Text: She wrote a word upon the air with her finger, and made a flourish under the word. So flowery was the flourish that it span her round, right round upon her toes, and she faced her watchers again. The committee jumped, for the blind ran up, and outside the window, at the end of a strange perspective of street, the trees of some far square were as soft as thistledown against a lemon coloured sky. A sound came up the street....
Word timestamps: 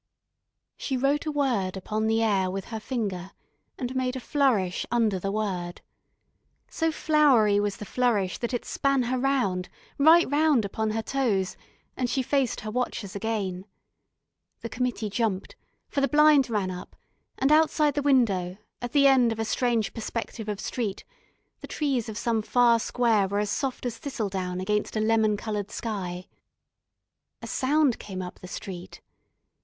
She 0.77 0.97
wrote 0.97 1.27
a 1.27 1.31
word 1.31 1.77
upon 1.77 2.07
the 2.07 2.23
air 2.23 2.49
with 2.49 2.65
her 2.73 2.79
finger, 2.79 3.33
and 3.77 3.95
made 3.95 4.15
a 4.15 4.19
flourish 4.19 4.83
under 4.89 5.19
the 5.19 5.31
word. 5.31 5.81
So 6.71 6.91
flowery 6.91 7.59
was 7.59 7.77
the 7.77 7.85
flourish 7.85 8.39
that 8.39 8.51
it 8.51 8.65
span 8.65 9.03
her 9.03 9.19
round, 9.19 9.69
right 9.99 10.27
round 10.27 10.65
upon 10.65 10.89
her 10.89 11.03
toes, 11.03 11.55
and 11.95 12.09
she 12.09 12.23
faced 12.23 12.61
her 12.61 12.71
watchers 12.71 13.15
again. 13.15 13.63
The 14.61 14.69
committee 14.69 15.07
jumped, 15.07 15.55
for 15.87 16.01
the 16.01 16.07
blind 16.07 16.49
ran 16.49 16.71
up, 16.71 16.95
and 17.37 17.51
outside 17.51 17.93
the 17.93 18.01
window, 18.01 18.57
at 18.81 18.93
the 18.93 19.05
end 19.05 19.31
of 19.31 19.37
a 19.37 19.45
strange 19.45 19.93
perspective 19.93 20.49
of 20.49 20.59
street, 20.59 21.03
the 21.59 21.67
trees 21.67 22.09
of 22.09 22.17
some 22.17 22.41
far 22.41 22.79
square 22.79 23.27
were 23.27 23.37
as 23.37 23.51
soft 23.51 23.85
as 23.85 23.99
thistledown 23.99 24.59
against 24.59 24.97
a 24.97 24.99
lemon 24.99 25.37
coloured 25.37 25.69
sky. 25.69 26.25
A 27.43 27.45
sound 27.45 27.99
came 27.99 28.23
up 28.23 28.39
the 28.39 28.47
street.... 28.47 28.99